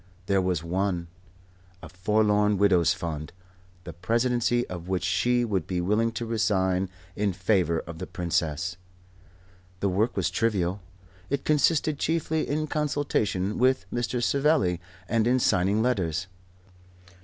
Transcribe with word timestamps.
There 0.25 0.41
was 0.41 0.63
one, 0.63 1.09
a 1.83 1.87
Forlorn 1.87 2.57
Widows' 2.57 2.91
Fund, 2.91 3.31
the 3.83 3.93
presidency 3.93 4.65
of 4.67 4.87
which 4.87 5.03
she 5.03 5.45
would 5.45 5.67
be 5.67 5.79
willing 5.79 6.11
to 6.13 6.25
resign 6.25 6.89
in 7.15 7.33
favour 7.33 7.81
of 7.81 7.99
the 7.99 8.07
Princess. 8.07 8.77
The 9.79 9.89
work 9.89 10.17
was 10.17 10.31
trivial: 10.31 10.81
it 11.29 11.45
consisted 11.45 11.99
chiefly 11.99 12.49
in 12.49 12.65
consultation 12.65 13.59
with 13.59 13.85
Mr. 13.93 14.23
Savelli 14.23 14.81
and 15.07 15.27
in 15.27 15.37
signing 15.37 15.83
letters. 15.83 16.25